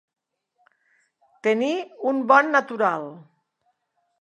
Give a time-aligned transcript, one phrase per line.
[1.49, 1.75] Tenir
[2.13, 3.07] un bon natural.